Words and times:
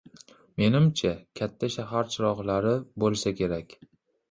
Menimcha, 0.61 1.11
“Katta 1.41 1.69
shahar 1.75 2.11
chiroqlari” 2.15 2.75
bo‘lsa 3.07 3.37
kerak. 3.45 3.81